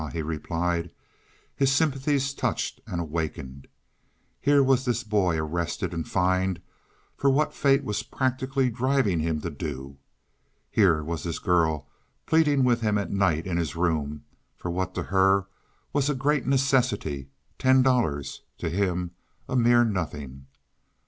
[0.13, 0.89] he replied,
[1.55, 3.67] his sympathies touched and awakened.
[4.39, 6.59] Here was this boy arrested and fined
[7.15, 9.99] for what fate was practically driving him to do.
[10.71, 11.87] Here was this girl
[12.25, 14.23] pleading with him at night, in his room,
[14.57, 15.45] for what to her
[15.93, 19.11] was a great necessity—ten dollars; to him,
[19.47, 20.47] a mere nothing.